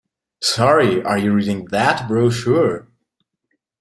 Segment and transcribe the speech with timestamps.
[0.41, 2.87] Sorry, are you reading that brochure?